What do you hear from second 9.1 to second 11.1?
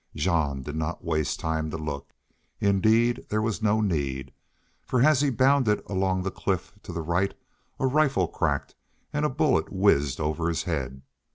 and a bullet whizzed over his head.